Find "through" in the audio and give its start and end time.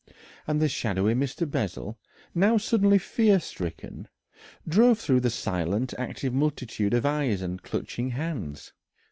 4.97-5.19